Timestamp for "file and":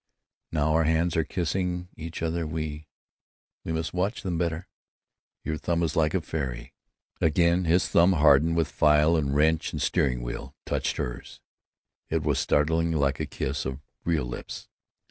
8.71-9.35